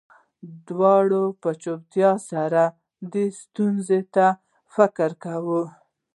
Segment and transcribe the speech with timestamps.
[0.67, 2.61] دواړو په چوپتیا سره
[3.13, 4.27] دې ستونزې ته
[4.75, 5.63] فکر کاوه